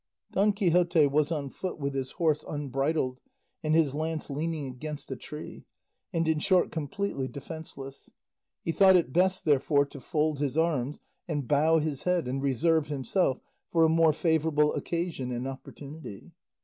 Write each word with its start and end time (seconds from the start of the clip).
Don 0.31 0.51
Quixote 0.51 1.05
was 1.05 1.31
on 1.31 1.49
foot 1.49 1.77
with 1.77 1.93
his 1.93 2.13
horse 2.13 2.43
unbridled 2.49 3.19
and 3.61 3.75
his 3.75 3.93
lance 3.93 4.31
leaning 4.31 4.65
against 4.65 5.11
a 5.11 5.15
tree, 5.15 5.63
and 6.11 6.27
in 6.27 6.39
short 6.39 6.71
completely 6.71 7.27
defenceless; 7.27 8.09
he 8.63 8.71
thought 8.71 8.95
it 8.95 9.13
best 9.13 9.45
therefore 9.45 9.85
to 9.85 9.99
fold 9.99 10.39
his 10.39 10.57
arms 10.57 10.99
and 11.27 11.47
bow 11.47 11.77
his 11.77 12.01
head 12.05 12.27
and 12.27 12.41
reserve 12.41 12.87
himself 12.87 13.41
for 13.69 13.83
a 13.83 13.89
more 13.89 14.11
favourable 14.11 14.73
occasion 14.73 15.31
and 15.31 15.47
opportunity. 15.47 16.31